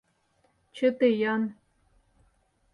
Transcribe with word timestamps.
Чыте-ян. 0.75 1.41